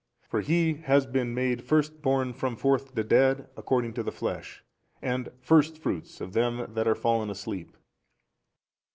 [0.27, 4.63] For He has been made First born from forth the dead according to the flesh
[4.99, 7.77] and first fruits of them that are fallen asleep.